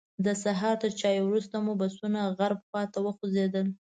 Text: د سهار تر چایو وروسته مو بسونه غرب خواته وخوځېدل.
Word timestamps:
د 0.25 0.27
سهار 0.43 0.75
تر 0.83 0.91
چایو 0.99 1.27
وروسته 1.27 1.55
مو 1.65 1.73
بسونه 1.81 2.19
غرب 2.37 2.59
خواته 2.69 2.99
وخوځېدل. 3.03 3.67